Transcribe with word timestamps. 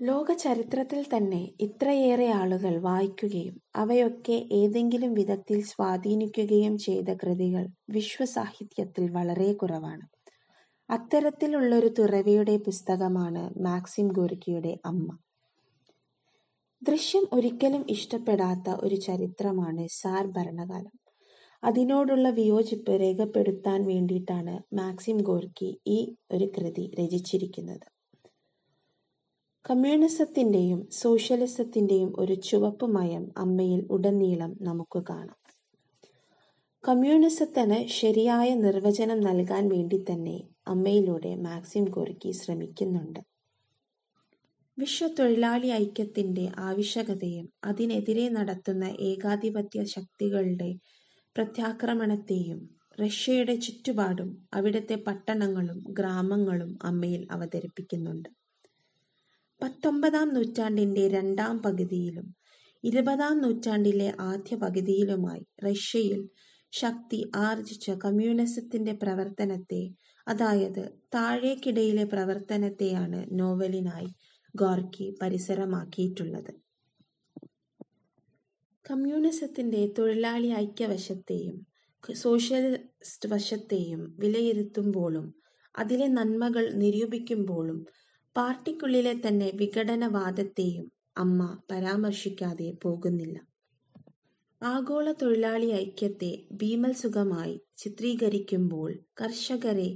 ലോക 0.00 0.32
ചരിത്രത്തിൽ 0.32 1.04
തന്നെ 1.16 1.50
ഇത്രയേറെ 1.60 2.26
ആളുകൾ 2.26 2.80
വായിക്കുകയും 2.80 3.60
അവയൊക്കെ 3.76 4.48
ഏതെങ്കിലും 4.52 5.14
വിധത്തിൽ 5.14 5.62
സ്വാധീനിക്കുകയും 5.62 6.78
ചെയ്ത 6.78 7.14
കൃതികൾ 7.14 7.66
വിശ്വസാഹിത്യത്തിൽ 7.90 9.10
വളരെ 9.10 9.52
കുറവാണ്. 9.52 10.06
അത്തരത്തിലുള്ളൊരു 10.90 11.88
തുറവിയുടെ 11.98 12.56
പുസ്തകമാണ് 12.56 13.58
മാക്സിം 13.60 14.08
ഗോർക്കിയുടെ 14.08 14.78
അമ്മ. 14.84 15.18
ദൃശ്യം 16.82 17.28
ഒരിക്കലും 17.32 17.86
ഇഷ്ടപ്പെടാത്ത 17.90 18.76
ഒരു 18.82 18.94
ചരിത്രമാണ് 18.94 19.86
സാർ 19.90 20.26
ഭരണകാലം. 20.26 20.94
അതിനോടുള്ള 21.64 22.30
വിയോജിപ്പ് 22.30 23.00
രേഖപ്പെടുത്താൻ 23.00 23.86
വേണ്ടിയിട്ടാണ് 23.86 24.74
മാക്സിം 24.74 25.16
ഗോർക്കി 25.16 25.80
ഈ 25.86 26.16
ഒരു 26.32 26.44
കൃതി 26.44 26.90
രചിച്ചിരിക്കുന്നത്. 27.00 27.95
കമ്മ്യൂണിസത്തിന്റെയും 29.66 30.88
സോഷ്യലിസത്തിന്റെയും 30.92 32.12
ഒരു 32.18 32.34
ചുവപ്പ് 32.34 32.86
മയം 32.86 33.32
അമ്മയിൽ 33.36 33.86
ഉടനീളം 33.90 34.56
നമുക്ക് 34.60 35.04
കാണാം. 35.10 35.38
കമ്മ്യൂണിസത്തിന് 36.84 37.86
ശരിയായ 37.88 38.54
നിർവചനം 38.54 39.20
നൽകാൻ 39.20 39.68
വേണ്ടി 39.68 39.98
തന്നെ 39.98 40.42
അമ്മയിലൂടെ 40.68 41.34
മാക്സിം 41.36 41.84
ഗോർക്കി 41.84 42.32
ശ്രമിക്കുന്നുണ്ട്. 42.32 43.20
വിശ്വത്തൊഴിലാളി 44.78 45.66
ഐക്യത്തിന്റെ 45.66 46.52
ആവശ്യകതയും 46.58 47.48
അതിനെതിരെ 47.64 48.28
നടത്തുന്ന 48.28 48.84
ഏകാധിപത്യ 48.84 49.84
ശക്തികളുടെ 49.84 50.74
പ്രത്യാക്രമണത്തെയും 51.36 52.70
റഷ്യയുടെ 53.00 53.54
ചുറ്റുപാടും 53.56 54.48
അവിടുത്തെ 54.54 54.94
പട്ടണങ്ങളും 54.94 55.84
ഗ്രാമങ്ങളും 55.88 56.78
അമ്മയിൽ 56.84 57.26
അവതരിപ്പിക്കുന്നുണ്ട്. 57.30 58.28
പത്തൊമ്പതാം 59.60 60.28
നൂറ്റാണ്ടിന്റെ 60.34 61.08
രണ്ടാം 61.08 61.62
പകുതിയിലും 61.62 62.26
ഇരുപതാം 62.84 63.40
നൂറ്റാണ്ടിലെ 63.40 64.14
ആദ്യ 64.20 64.56
പകുതിയിലുമായി 64.56 65.44
റഷ്യയിൽ 65.64 66.20
ശക്തി 66.72 67.30
ആർജിച്ച 67.36 67.90
കമ്മ്യൂണിസത്തിന്റെ 68.04 68.92
പ്രവർത്തനത്തെ 68.92 69.82
അതായത് 70.26 70.82
താഴേക്കിടയിലെ 71.14 72.04
പ്രവർത്തനത്തെയാണ് 72.04 73.26
നോവലിനായി 73.32 74.10
ഗോർക്കി 74.54 75.16
പരിസരമാക്കിയിട്ടുള്ളത്. 75.22 76.52
കമ്മ്യൂണിസത്തിന്റെ 78.84 79.86
തൊഴിലാളി 79.98 80.46
ഐക്യവശത്തെയും 80.56 81.56
സോഷ്യലിസ്റ്റ് 82.16 83.28
വശത്തെയും 83.28 84.14
വിലയിരുത്തുമ്പോഴും 84.18 85.26
അതിലെ 85.74 86.06
നന്മകൾ 86.08 86.72
നിരൂപിക്കുമ്പോഴും 86.74 87.78
പാർട്ടിക്കുള്ളിലെ 88.36 89.12
തന്നെ 89.14 89.46
വിഘടനവാദത്തെയും 89.54 90.86
അമ്മ 91.18 91.40
പരാമർശിക്കാതെ 91.70 92.66
പോകുന്നില്ല. 92.82 93.36
ആഗോള 94.62 95.06
തൊഴിലാളി 95.12 95.68
ഐക്യത്തെ 95.74 96.30
ഭീമത്സുകമായി 96.52 97.60
ചിത്രീകരിക്കുമ്പോൾ 97.78 98.90
കർഷകരെ 99.20 99.88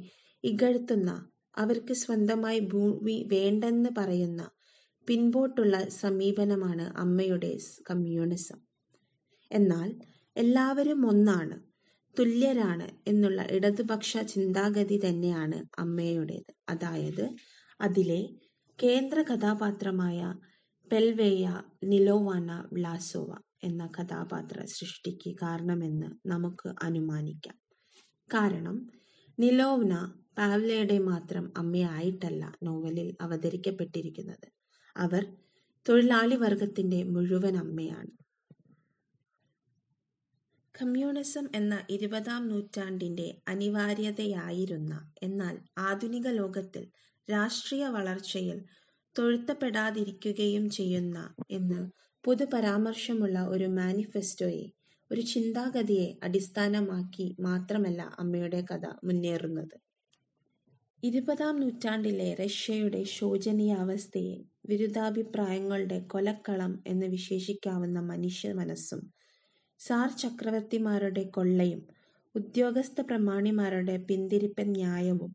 ഇകഴ്ത്തുന്ന, 0.44 1.10
അവർക്ക് 1.54 1.92
സ്വന്തമായി 1.92 2.60
ഭൂമി 2.72 3.16
വേണ്ടെന്ന് 3.32 3.90
പറയുന്ന 3.98 4.42
പിൻപോട്ടുള്ള 5.08 5.76
സമീപനമാണ് 6.02 6.86
അമ്മയുടെ 6.96 7.52
കമ്മ്യൂണിസം. 7.90 8.58
എന്നാൽ 9.50 9.88
എല്ലാവരും 10.36 11.00
ഒന്നാണ്, 11.06 11.56
തുല്യരാണ് 12.16 12.86
എന്നുള്ള 13.06 13.40
ഇടതുപക്ഷ 13.56 14.12
ചിന്താഗതി 14.32 14.98
തന്നെയാണ് 15.06 15.58
അമ്മയുടേത്. 15.78 16.52
അതായത് 16.68 17.24
അതിലെ 17.80 18.20
കേന്ദ്ര 18.78 19.22
കഥാപാത്രമായ 19.22 20.18
പെൽവേയ 20.90 21.46
നിലോവാന 21.84 22.50
വ്ലാസോവ 22.72 23.30
എന്ന 23.64 23.82
കഥാപാത്ര 23.86 24.64
സൃഷ്ടിക്ക് 24.64 25.30
കാരണമെന്ന് 25.42 26.08
നമുക്ക് 26.26 26.68
അനുമാനിക്കാം. 26.82 27.56
കാരണം 28.30 28.76
നിലോവ്ന 29.38 29.94
പാവ്ലയുടെ 30.38 30.98
മാത്രം 30.98 31.52
അമ്മയായിട്ടല്ല 31.56 32.52
നോവലിൽ 32.62 33.16
അവതരിക്കപ്പെട്ടിരിക്കുന്നത് 33.20 34.48
അവർ 34.96 35.22
തൊഴിലാളി 35.86 36.36
വർഗത്തിന്റെ 36.36 37.04
മുഴുവൻ 37.04 37.56
അമ്മയാണ്. 37.56 38.12
കമ്മ്യൂണിസം 40.74 41.46
എന്ന 41.54 41.86
ഇരുപതാം 41.90 42.48
നൂറ്റാണ്ടിന്റെ 42.48 43.42
അനിവാര്യതയായിരുന്ന, 43.48 44.92
എന്നാൽ 45.22 45.54
ആധുനിക 45.78 46.26
ലോകത്തിൽ 46.30 46.84
രാഷ്ട്രീയ 47.30 47.84
വളർച്ചയിൽ 47.88 48.58
തൊഴുത്തപ്പെടാതിരിക്കുകയും 49.16 50.70
ചെയ്യുന്ന 50.70 51.18
എന്ന് 51.50 51.80
പൊതുപരാമർശമുള്ള 52.24 53.38
ഒരു 53.44 53.66
മാനിഫെസ്റ്റോയെ, 53.78 54.66
ഒരു 55.10 55.22
ചിന്താഗതിയെ 55.32 56.08
അടിസ്ഥാനമാക്കി 56.22 57.26
മാത്രമല്ല 57.40 58.02
അമ്മയുടെ 58.18 58.60
കഥ 58.70 58.86
മുന്നേറുന്നത്. 59.04 59.76
ഇരുപതാം 61.02 61.54
നൂറ്റാണ്ടിലെ 61.60 62.28
റഷ്യയുടെ 62.40 63.02
ശോചനീയാവസ്ഥയെ 63.16 64.36
വിരുദ്ധാഭിപ്രായങ്ങളുടെ 64.68 65.98
കൊലക്കളം 66.12 66.72
എന്ന് 66.86 67.06
വിശേഷിക്കാവുന്ന 67.06 68.00
മനുഷ്യ 68.00 68.52
മനസ്സും 68.52 69.00
സാർ 69.80 70.08
ചക്രവർത്തിമാരുടെ 70.18 71.24
കൊള്ളയും, 71.36 71.80
ഉദ്യോഗസ്ഥ 72.34 73.00
പ്രമാണിമാരുടെ 73.00 73.96
പിന്തിരിപ്പൻ 74.08 74.68
ന്യായവും, 74.72 75.32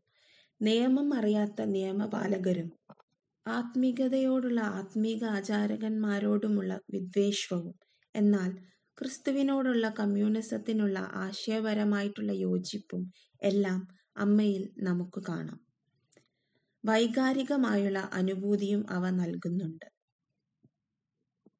നിയമം 0.60 1.14
അറിയാത്ത 1.14 1.60
നിയമപാലകരും, 1.66 2.68
ആത്മീകതയോടുള്ള 3.46 4.60
ആത്മീക 4.78 5.24
ആചാരകന്മാരോടുമുള്ള 5.30 6.72
വിദ്വേഷവും, 6.90 7.74
എന്നാൽ 8.14 8.50
ക്രിസ്തുവിനോടുള്ള 8.98 9.88
കമ്മ്യൂണിസത്തിനുള്ള 9.98 10.98
ആശയപരമായിട്ടുള്ള 11.24 12.32
യോജിപ്പും 12.40 13.02
എല്ലാം 13.42 13.80
അമ്മയിൽ 14.16 14.64
നമുക്ക് 14.80 15.20
കാണാം. 15.28 15.58
വൈകാരികമായുള്ള 16.84 18.00
അനുഭൂതിയും 18.12 18.82
അവ 18.90 19.04
നൽകുന്നുണ്ട്. 19.12 19.86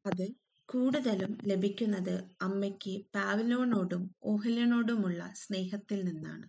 അത് 0.04 0.24
കൂടുതലും 0.68 1.32
ലഭിക്കുന്നത് 1.46 2.14
അമ്മയ്ക്ക് 2.42 2.94
പാവലോണോടും 3.14 4.02
ഓഹലനോടുമുള്ള 4.24 5.20
സ്നേഹത്തിൽ 5.34 6.00
നിന്നാണ്. 6.04 6.46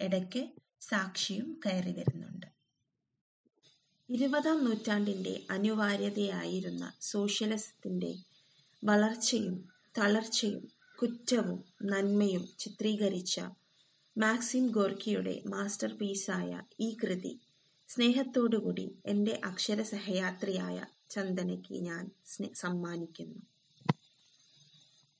ഇടയ്ക്ക് 0.00 0.42
സാക്ഷിയും 0.80 1.60
കയറിവരുന്നുണ്ട്. 1.66 2.46
ഇരുപതാം 4.08 4.64
നൂറ്റാണ്ടിന്റെ 4.64 5.46
അനിവാര്യതയായിരുന്ന 5.50 6.92
സോഷ്യലിസത്തിന്റെ 7.00 8.12
വളർച്ചയും 8.84 9.56
തളർച്ചയും 9.98 10.62
കുറ്റവും 10.98 11.64
നന്മയും 11.82 12.44
ചിത്രീകരിച്ച 12.58 13.40
മാക്സിം 14.16 14.68
ഗോർക്കിയുടെ 14.68 15.42
മാസ്റ്റർ 15.46 15.98
പീസായ 15.98 16.62
ഈ 16.80 16.96
കൃതി 17.02 17.40
സ്നേഹത്തോടുകൂടി 17.88 18.86
എന്റെ 19.06 19.40
അക്ഷരസഹയാത്രിയായ 19.44 20.78
ചന്ദനയ്ക്ക് 21.10 21.74
ഞാൻ 21.74 22.10
സമ്മാനിക്കുന്നു. 22.54 23.40